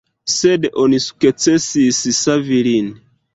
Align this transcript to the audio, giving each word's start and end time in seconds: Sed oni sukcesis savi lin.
Sed 0.35 0.63
oni 0.83 0.99
sukcesis 1.07 2.01
savi 2.23 2.59
lin. 2.71 2.91